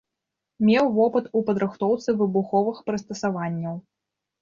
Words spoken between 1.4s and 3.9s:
падрыхтоўцы выбуховых прыстасаванняў.